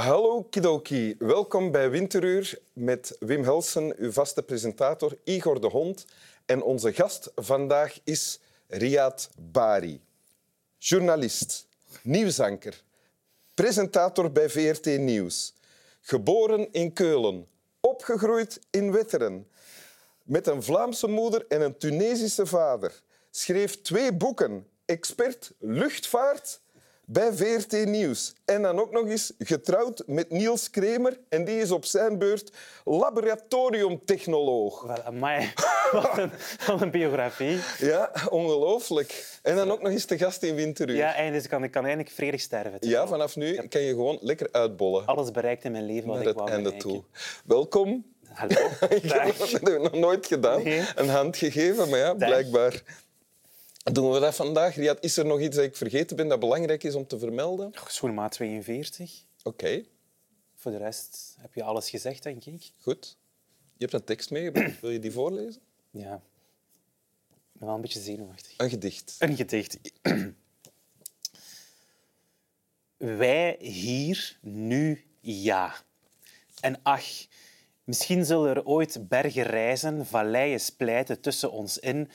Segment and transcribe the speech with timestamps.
[0.00, 6.06] Hallo Kidoki, welkom bij Winteruur met Wim Helsen, uw vaste presentator, Igor de Hond.
[6.46, 10.00] En onze gast vandaag is Riyad Bari.
[10.78, 11.66] Journalist,
[12.02, 12.82] nieuwsanker,
[13.54, 15.54] presentator bij VRT Nieuws.
[16.00, 17.46] Geboren in Keulen,
[17.80, 19.48] opgegroeid in Wetteren.
[20.22, 23.02] Met een Vlaamse moeder en een Tunesische vader.
[23.30, 26.60] Schreef twee boeken, expert luchtvaart
[27.12, 28.32] bij VRT Nieuws.
[28.44, 31.18] En dan ook nog eens getrouwd met Niels Kremer.
[31.28, 32.52] En die is op zijn beurt
[32.84, 34.82] laboratoriumtechnoloog.
[34.82, 34.94] Wel.
[35.92, 36.30] Wat een,
[36.66, 37.58] wat een biografie.
[37.78, 39.38] Ja, ongelooflijk.
[39.42, 40.96] En dan ook nog eens de gast in Winteruur.
[40.96, 42.78] Ja, en dus ik kan, ik kan eigenlijk vredig sterven.
[42.80, 45.06] Ja, vanaf nu kan je gewoon lekker uitbollen.
[45.06, 47.02] Alles bereikt in mijn leven wat Naar ik het wou einde toe.
[47.44, 48.04] Welkom.
[48.32, 48.54] Hallo.
[48.90, 50.62] Ik heb dat nog nooit gedaan.
[50.62, 50.84] Nee.
[50.94, 52.28] Een hand gegeven, maar ja, Dag.
[52.28, 52.82] blijkbaar
[53.92, 54.74] doen we dat vandaag.
[54.74, 57.72] Riyad, is er nog iets dat ik vergeten ben dat belangrijk is om te vermelden?
[57.86, 59.24] Schoenmaat 42.
[59.42, 59.84] Oké,
[60.54, 62.72] Voor de rest heb je alles gezegd, denk ik.
[62.80, 63.16] goed.
[63.76, 64.80] Je hebt een tekst meegebracht.
[64.80, 65.60] Wil je die voorlezen?
[65.90, 66.14] Ja.
[66.14, 68.54] Ik ben wel een beetje zenuwachtig.
[68.56, 69.16] Een gedicht.
[69.18, 69.78] Een gedicht.
[72.96, 75.74] Wij hier, nu, ja.
[76.60, 77.04] En ach,
[77.84, 82.10] misschien zullen er ooit bergen rijzen, valleien splijten tussen ons in,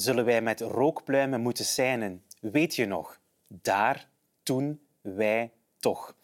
[0.00, 2.22] zullen wij met rookpluimen moeten seinen.
[2.40, 3.20] Weet je nog?
[3.46, 4.08] Daar,
[4.42, 6.14] toen, wij, toch.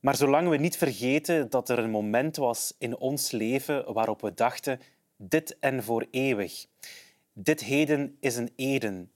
[0.00, 4.34] Maar zolang we niet vergeten dat er een moment was in ons leven waarop we
[4.34, 4.80] dachten,
[5.16, 6.66] dit en voor eeuwig.
[7.32, 9.12] Dit heden is een Eden.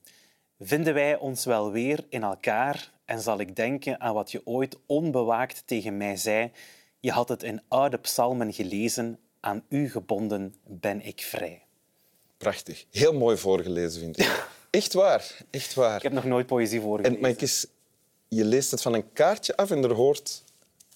[0.59, 4.77] Vinden wij ons wel weer in elkaar en zal ik denken aan wat je ooit
[4.85, 6.51] onbewaakt tegen mij zei.
[6.99, 11.66] Je had het in oude psalmen gelezen, aan u gebonden ben ik vrij.
[12.37, 12.85] Prachtig.
[12.91, 14.45] Heel mooi voorgelezen, vind ik.
[14.69, 15.31] Echt waar.
[15.49, 15.95] Echt waar.
[15.95, 17.15] Ik heb nog nooit poëzie voorgelezen.
[17.15, 17.65] En, maar ik is,
[18.27, 20.43] je leest het van een kaartje af en er hoort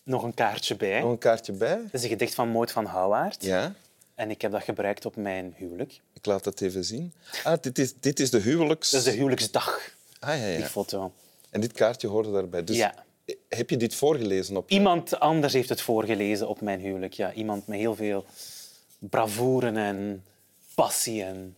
[0.04, 1.00] Nog een kaartje bij.
[1.02, 1.70] nog een kaartje bij.
[1.84, 3.44] Het is een gedicht van Moot van Houwaard.
[3.44, 3.74] Ja,
[4.16, 6.02] En ik heb dat gebruikt op mijn huwelijk.
[6.14, 7.14] ik laat het even zien.
[7.44, 8.90] Ah, dit is, dit is de huwelijks...
[8.90, 9.80] Dat is de huwelijksdag,
[10.20, 10.66] Ah, ja, die ja.
[10.68, 11.12] foto.
[11.50, 12.64] En dit kaartje hoorde daarbij.
[12.64, 12.94] Dus Ja.
[13.50, 14.70] heb je dit voorgelezen op...
[14.70, 17.14] Iemand anders heeft het voorgelezen op mijn huwelijk.
[17.14, 18.26] Ja, iemand met heel veel
[19.00, 20.24] bravoure en
[20.76, 21.24] passie.
[21.24, 21.56] En...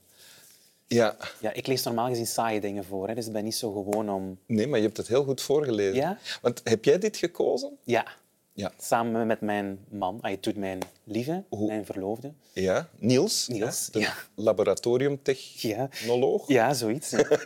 [0.87, 1.15] Ja.
[1.39, 4.09] Ja, ik lees normaal gezien saaie dingen voor, hè, dus ik ben niet zo gewoon
[4.09, 4.37] om...
[4.45, 5.95] Nee, maar je hebt het heel goed voorgelezen.
[5.95, 6.17] Ja?
[6.41, 7.77] Want heb jij dit gekozen?
[7.83, 8.05] Ja,
[8.53, 8.71] Ja.
[8.79, 12.31] samen met mijn man, ah, je doet mijn lieve, Hoe- mijn verloofde.
[12.53, 12.89] Ja.
[12.97, 13.47] Niels.
[13.47, 14.13] Niels, hè, de ja.
[14.35, 16.47] laboratoriumtechnoloog.
[16.47, 17.09] Ja, zoiets.
[17.09, 17.27] ja.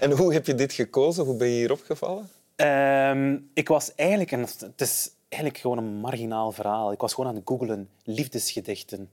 [0.00, 1.24] En hoe heb je dit gekozen?
[1.24, 2.28] Hoe ben je hier opgevallen?
[2.56, 4.30] Ehm, ik was eigenlijk...
[4.30, 6.92] Een, het is eigenlijk gewoon een marginaal verhaal.
[6.92, 9.10] Ik was gewoon aan het googlen liefdesgedichten.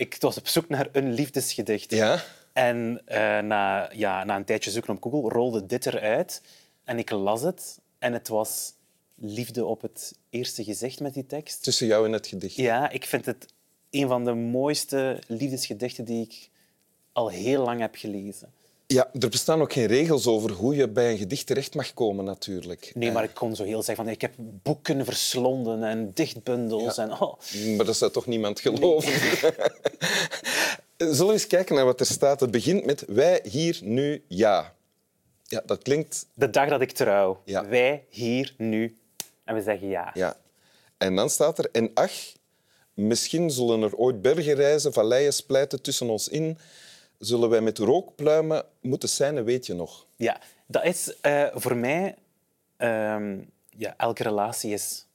[0.00, 1.90] Ik was op zoek naar een liefdesgedicht.
[1.90, 2.22] Ja.
[2.52, 6.42] En eh, na, ja, na een tijdje zoeken op Google rolde dit eruit.
[6.84, 7.80] En ik las het.
[7.98, 8.72] En het was
[9.14, 11.62] liefde op het eerste gezicht met die tekst.
[11.62, 12.54] Tussen jou en het gedicht.
[12.54, 13.46] Ja, ik vind het
[13.90, 16.50] een van de mooiste liefdesgedichten die ik
[17.12, 18.52] al heel lang heb gelezen.
[18.92, 22.24] Ja, er bestaan ook geen regels over hoe je bij een gedicht terecht mag komen,
[22.24, 22.92] natuurlijk.
[22.94, 26.98] Nee, maar ik kon zo heel zeggen van ik heb boeken verslonden en dichtbundels.
[26.98, 27.40] En, oh,
[27.76, 29.12] Maar dat zou toch niemand geloven?
[30.96, 32.40] Zullen we eens kijken naar wat er staat?
[32.40, 34.74] Het begint met wij hier nu ja.
[35.44, 36.26] Ja, dat klinkt...
[36.34, 37.40] de dag dat ik trouw.
[37.44, 37.68] Ja.
[37.68, 38.96] Wij hier nu.
[39.44, 40.10] En we zeggen ja.
[40.14, 40.36] Ja.
[40.98, 41.68] En dan staat er...
[41.72, 42.12] En ach,
[42.94, 46.58] misschien zullen er ooit bergen rijzen, valleien splijten tussen ons in.
[47.20, 50.06] Zullen wij met rookpluimen moeten zijn, weet je nog.
[50.16, 52.14] Ja, dat is eh, voor mij...
[52.76, 53.38] ehm,
[53.76, 55.06] ja, elke relatie is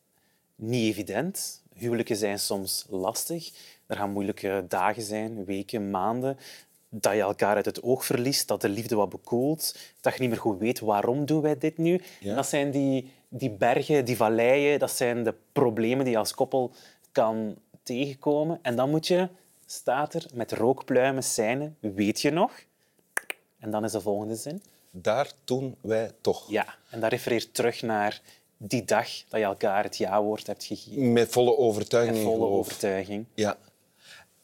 [0.56, 1.62] niet evident.
[1.74, 3.52] Huwelijken zijn soms lastig.
[3.88, 6.38] Er gaan moeilijke dagen zijn, weken, maanden.
[6.90, 10.30] Dat je elkaar uit het oog verliest, dat de liefde wat bekoelt, dat je niet
[10.30, 12.02] meer goed weet waarom doen wij dit nu.
[12.20, 12.36] Ja.
[12.36, 16.72] Dat zijn die, die bergen, die valleien, dat zijn de problemen die je als koppel
[17.12, 18.60] kan tegenkomen.
[18.62, 19.30] En dan moet je,
[19.66, 22.52] staat er, met rookpluimen seinen, weet je nog?
[23.60, 24.64] En dan is de volgende zin.
[24.92, 26.50] Daar doen wij toch.
[26.50, 28.22] Ja, en dat refereert terug naar
[28.58, 31.14] die dag dat je elkaar het ja-woord hebt gegeven.
[31.14, 32.18] Met volle overtuiging.
[32.18, 33.26] Met volle overtuiging.
[33.34, 33.58] Ja.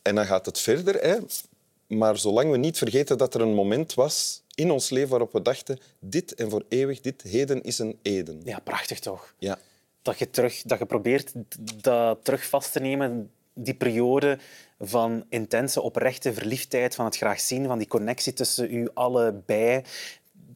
[0.02, 0.96] En dan gaat het verder.
[0.96, 1.18] Hè.
[1.88, 5.42] Maar zolang we niet vergeten dat er een moment was in ons leven waarop we
[5.42, 8.42] dachten dit en voor eeuwig, dit heden is een Eden.
[8.44, 9.34] Ja, prachtig toch?
[9.38, 9.58] Ja.
[10.02, 11.32] Dat je, terug, dat je probeert
[11.84, 14.40] dat terug vast te nemen, die periode
[14.82, 19.84] van intense, oprechte verliefdheid, van het graag zien, van die connectie tussen u allebei.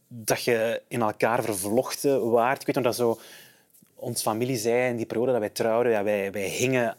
[0.08, 2.60] Dat je in elkaar vervlochten waart.
[2.60, 3.20] Ik weet nog dat zo
[3.94, 6.96] ons familie zei in die periode dat wij trouwden, ja, wij, wij hingen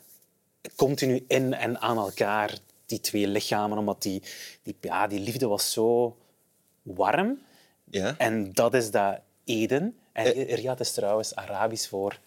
[0.76, 4.24] continu in en aan elkaar, die twee lichamen, omdat die,
[4.64, 6.18] die, ja, die liefde was zo
[6.82, 7.40] warm.
[7.90, 8.16] Ja.
[8.18, 9.98] En dat is dat Eden.
[10.12, 12.20] En Riyadh is trouwens Arabisch voor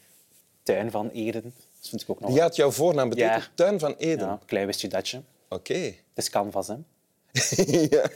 [0.63, 1.55] tuin van Eden.
[1.81, 2.35] Dat vind ik ook nog.
[2.35, 3.49] Ja, het jouw voornaam betekent Ja.
[3.55, 4.27] Tuin van Eden.
[4.27, 5.23] Ja, klein wist je datje.
[5.49, 5.75] Oké.
[5.75, 6.75] Het is canvas, hè?
[7.97, 8.11] ja.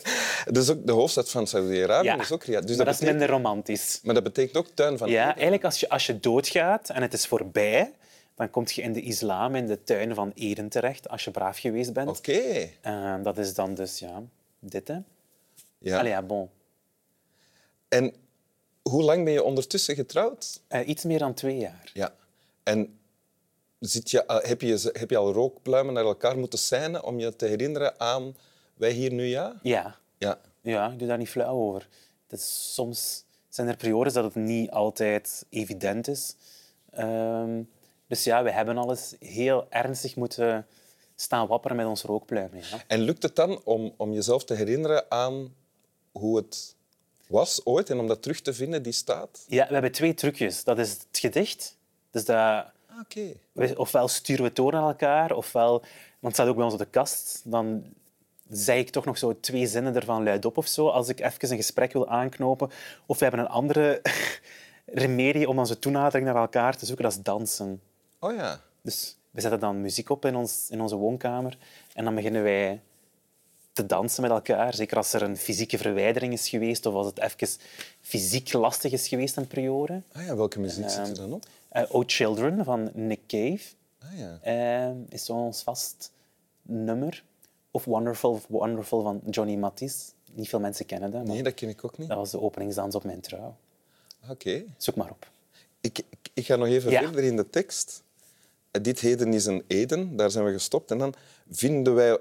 [0.45, 2.07] Dat is ook de hoofdstad van Saudi-Arabië.
[2.07, 2.17] Ja.
[2.17, 2.67] Dat is ook Riyadh.
[2.67, 4.01] Dus maar dat dat is minder romantisch.
[4.03, 5.33] maar dat betekent ook Tuin van Ja, Eden.
[5.35, 7.93] eigenlijk als je, als je doodgaat en het is voorbij,
[8.35, 11.59] dan kom je in de islam, in de tuin van Eden terecht, als je braaf
[11.59, 12.09] geweest bent.
[12.19, 12.69] Oké.
[12.81, 14.23] Eh, dat is dan dus, ja,
[14.59, 14.99] dit, hè.
[15.79, 15.99] Ja.
[15.99, 16.49] Allee, ja, bon.
[17.89, 18.15] En
[18.83, 20.61] hoe lang ben je ondertussen getrouwd?
[20.69, 21.91] Eh, iets meer dan twee jaar.
[21.93, 22.15] Ja.
[22.63, 22.99] En
[23.79, 27.37] zit je, al- heb, je, heb je al rookpluimen naar elkaar moeten seinen om je
[27.37, 28.37] te herinneren aan
[28.75, 29.59] wij hier nu ja?
[29.63, 29.99] Ja.
[30.19, 30.41] Ja.
[30.61, 31.89] Ja, ik doe daar niet flauw over.
[32.29, 36.37] Is, soms zijn er periodes dat het niet altijd evident is.
[36.91, 37.63] Ehm,
[38.07, 40.67] dus ja, we hebben alles heel ernstig moeten
[41.17, 42.59] staan wapperen met ons rookpluimen.
[42.71, 42.83] Ja.
[42.87, 45.55] En lukt het dan om, om jezelf te herinneren aan
[46.13, 46.77] hoe het
[47.27, 49.45] was ooit en om dat terug te vinden, die staat?
[49.49, 50.65] ja, we hebben twee trucjes.
[50.65, 51.77] Dat is het gedicht.
[52.11, 52.67] Dus dat,
[53.01, 53.33] Oké.
[53.53, 55.71] we- ofwel sturen we het door naar elkaar, ofwel...
[55.81, 55.87] Want
[56.21, 57.43] het staat ook bij ons op de kast.
[57.45, 57.85] Dan
[58.51, 61.57] zeg ik toch nog zo twee zinnen ervan luidop of zo, als ik even een
[61.57, 62.71] gesprek wil aanknopen.
[63.07, 64.03] Of we hebben een andere
[64.87, 67.81] remedie om onze toenadering naar elkaar te zoeken, dat is dansen.
[68.19, 68.61] Oh ja.
[68.83, 71.59] Dus we zetten dan muziek op in, ons, in onze woonkamer
[71.95, 72.81] en dan beginnen wij
[73.75, 74.75] te dansen met elkaar.
[74.75, 77.49] Zeker als er een fysieke verwijdering is geweest of als het even
[78.01, 80.03] fysiek lastig is geweest een periode.
[80.13, 81.45] Ah ja, welke muziek zit er Ehm, dan op?
[81.69, 83.61] Eh, oh Children van Nick Cave
[83.99, 84.39] Ah ja.
[84.43, 86.13] eh, is ons vast
[86.63, 87.25] nummer.
[87.71, 90.13] Of Wonderful, Wonderful van Johnny Mattis.
[90.33, 92.09] Niet veel mensen kennen dat, Nee, dat ken ik ook niet.
[92.09, 93.57] dat was de openingsdans op mijn trouw.
[94.31, 94.65] Oké.
[94.77, 95.31] Zoek maar op.
[95.81, 97.03] Ik, ik, ik ga nog even Ja.
[97.03, 98.03] verder in de tekst.
[98.71, 100.91] Eh, Dit heden is een Eden, daar zijn we gestopt.
[100.91, 101.15] En dan
[101.51, 102.19] vinden wij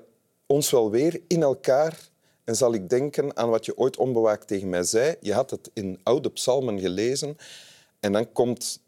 [0.54, 2.10] ons wel weer in elkaar.
[2.44, 5.16] En zal ik denken aan wat je ooit onbewaakt tegen mij zei.
[5.22, 7.38] Je had het in oude psalmen gelezen.
[8.00, 8.80] En dan komt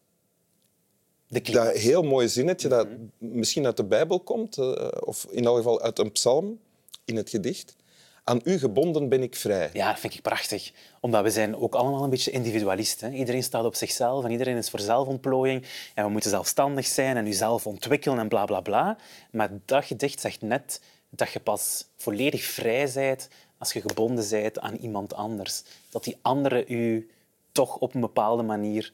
[1.27, 4.57] dat heel mooi zinnetje dat misschien uit de Bijbel komt.
[4.57, 6.59] eh, Of in elk geval uit een psalm
[7.05, 7.75] in het gedicht.
[8.23, 9.69] Aan u gebonden ben ik vrij.
[9.73, 10.71] Ja, dat vind ik prachtig.
[11.01, 13.13] Omdat we zijn ook allemaal een beetje individualisten.
[13.13, 15.65] Iedereen staat op zichzelf en iedereen is voor zelfontplooiing.
[15.93, 18.97] En we moeten zelfstandig zijn en jezelf ontwikkelen en bla bla bla.
[19.31, 20.81] Maar dat gedicht zegt net
[21.15, 23.27] dat je pas volledig vrij bent
[23.57, 25.63] als je gebonden bent aan iemand anders.
[25.89, 27.09] Dat die andere u
[27.51, 28.93] toch op een bepaalde manier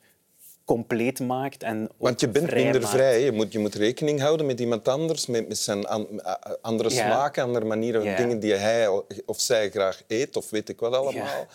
[0.65, 2.93] compleet maakt en Want je bent vrij minder maakt.
[2.93, 3.21] vrij.
[3.21, 6.21] Je moet, je moet rekening houden met iemand anders, met, met zijn an-
[6.61, 7.05] andere Ja.
[7.05, 8.15] smaken, andere manieren, Ja.
[8.15, 8.87] dingen die hij
[9.25, 11.45] of zij graag eet, of weet ik wat allemaal.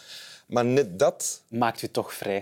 [0.47, 1.43] Maar net dat...
[1.49, 2.37] maakt u toch vrij.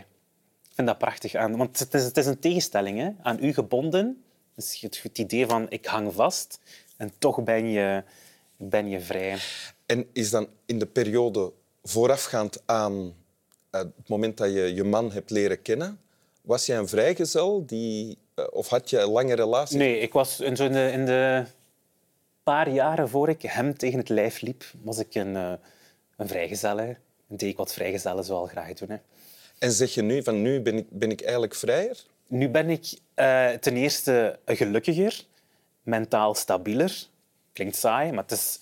[0.69, 1.57] Ik vind dat prachtig aan.
[1.57, 2.99] Want het is, het is een tegenstelling.
[2.99, 3.11] Hè?
[3.23, 4.25] Aan u gebonden.
[4.55, 6.59] Dus het, het idee van ik hang vast
[6.97, 8.03] en toch ben je,
[8.57, 9.39] ben je vrij.
[9.87, 11.53] En is dan in de periode
[11.83, 13.15] voorafgaand aan
[13.71, 16.01] eh, het moment dat je je man hebt leren kennen,
[16.43, 19.77] was jij een vrijgezel die, eh, of had je een lange relatie?
[19.79, 21.45] Nee, ik was in, zo in, de, in de
[22.43, 25.53] paar jaren voor ik hem tegen het lijf liep, was ik een, eh,
[26.17, 26.97] een.
[27.29, 28.91] En deed ik wat vrijgezellen zoal graag doen.
[28.91, 28.97] Hè.
[29.59, 32.05] En zeg je nu van nu ben ik, ben ik eigenlijk vrijer?
[32.29, 32.99] Nu ben ik
[33.61, 35.25] ten eerste gelukkiger,
[35.85, 37.07] mentaal stabieler.
[37.53, 38.59] Klinkt saai, maar het, is,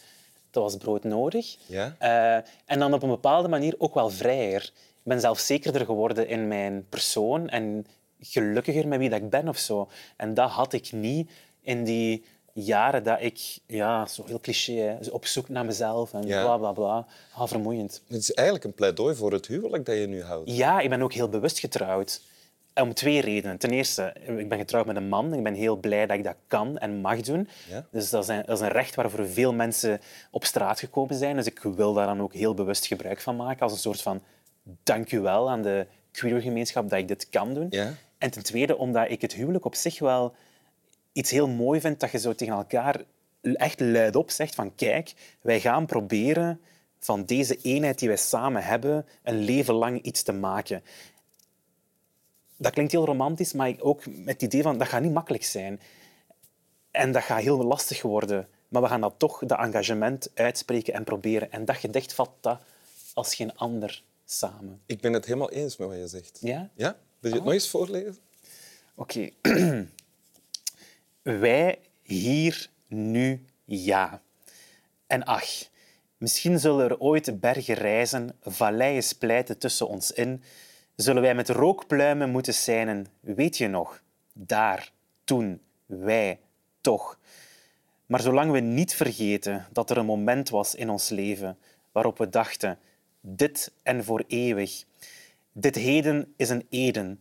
[0.46, 1.56] het was broodnodig.
[1.66, 1.94] Ja.
[1.98, 4.62] Eh, en dan op een bepaalde manier ook wel vrijer.
[4.62, 7.86] Ik ben zelfzekerder geworden in mijn persoon en
[8.20, 9.88] gelukkiger met wie dat ik ben of zo.
[10.16, 14.96] En dat had ik niet in die jaren dat ik, ja, zo heel cliché, hè,
[15.10, 16.42] op zoek naar mezelf en Ja.
[16.44, 17.06] bla bla bla.
[17.34, 18.02] Ah, vermoeiend.
[18.08, 20.50] Het is eigenlijk een pleidooi voor het huwelijk dat je nu houdt.
[20.50, 22.20] Ja, ik ben ook heel bewust getrouwd.
[22.74, 23.58] Om twee redenen.
[23.58, 25.34] Ten eerste, ik ben getrouwd met een man.
[25.34, 27.48] Ik ben heel blij dat ik dat kan en mag doen.
[27.70, 27.86] Ja.
[27.90, 30.00] Dus dat is, een, dat is een recht waarvoor veel mensen
[30.30, 31.36] op straat gekomen zijn.
[31.36, 33.60] Dus ik wil daar dan ook heel bewust gebruik van maken.
[33.60, 34.22] Als een soort van
[34.82, 37.66] dank u wel aan de queergemeenschap dat ik dit kan doen.
[37.70, 37.94] Ja.
[38.18, 40.34] En ten tweede, omdat ik het huwelijk op zich wel
[41.12, 43.00] iets heel mooi vind dat je zo tegen elkaar
[43.42, 46.60] echt luidop zegt van kijk, wij gaan proberen
[46.98, 50.82] van deze eenheid die wij samen hebben een leven lang iets te maken.
[52.62, 55.80] Dat klinkt heel romantisch, maar ook met het idee van dat gaat niet makkelijk zijn.
[56.90, 58.48] En dat gaat heel lastig worden.
[58.68, 61.52] Maar we gaan dat toch, dat engagement, uitspreken en proberen.
[61.52, 62.60] En dat gedicht vat dat
[63.14, 64.80] als geen ander samen.
[64.86, 66.38] Ik ben het helemaal eens met wat je zegt.
[66.40, 66.70] Ja?
[66.74, 66.96] Ja?
[67.18, 68.18] Wil je het nog eens voorlezen?
[68.94, 69.30] Oké.
[71.22, 74.22] Wij hier nu ja.
[75.06, 75.48] En ach,
[76.16, 80.42] misschien zullen er ooit bergen rijzen, valleien splijten tussen ons in.
[80.96, 84.02] Zullen wij met rookpluimen moeten seinen, weet je nog?
[84.32, 84.92] Daar,
[85.24, 86.40] toen, wij,
[86.80, 87.18] toch.
[88.06, 91.58] Maar zolang we niet vergeten dat er een moment was in ons leven
[91.92, 92.78] waarop we dachten,
[93.20, 94.84] dit en voor eeuwig.
[95.52, 97.20] Dit heden is een Eden.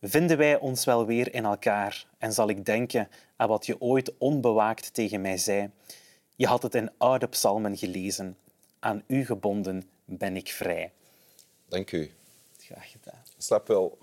[0.00, 4.18] vinden wij ons wel weer in elkaar en zal ik denken aan wat je ooit
[4.18, 5.70] onbewaakt tegen mij zei.
[6.36, 8.36] Je had het in oude psalmen gelezen.
[8.78, 10.92] Aan u gebonden ben ik vrij.
[11.68, 12.10] Dank u
[12.62, 13.22] graag gedaan.
[13.38, 13.98] Slap wel.